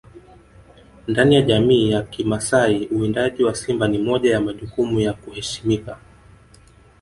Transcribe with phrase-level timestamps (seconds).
[1.07, 5.97] Ndani ya jamii ya kimasai uwindaji wa simba ni moja ya majukumu ya kuheshimika